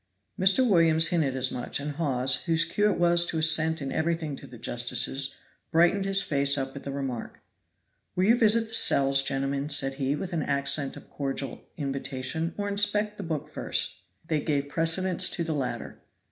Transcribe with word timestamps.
Mr. 0.39 0.67
Williams 0.67 1.09
hinted 1.09 1.35
as 1.35 1.51
much, 1.51 1.79
and 1.79 1.91
Hawes, 1.91 2.45
whose 2.45 2.65
cue 2.65 2.89
it 2.89 2.97
was 2.97 3.23
to 3.27 3.37
assent 3.37 3.83
in 3.83 3.91
everything 3.91 4.35
to 4.37 4.47
the 4.47 4.57
justices, 4.57 5.35
brightened 5.71 6.05
his 6.05 6.23
face 6.23 6.57
up 6.57 6.75
at 6.75 6.81
the 6.83 6.91
remark. 6.91 7.39
"Will 8.15 8.23
you 8.23 8.35
visit 8.35 8.67
the 8.69 8.73
cells, 8.73 9.21
gentlemen," 9.21 9.69
said 9.69 9.93
he, 10.01 10.15
with 10.15 10.33
an 10.33 10.41
accent 10.41 10.97
of 10.97 11.11
cordial 11.11 11.65
invitation, 11.77 12.55
"or 12.57 12.67
inspect 12.67 13.17
the 13.17 13.21
book 13.23 13.47
first?" 13.47 13.99
They 14.27 14.39
gave 14.41 14.69
precedence 14.69 15.29
to 15.29 15.43
the 15.43 15.53
latter. 15.53 15.99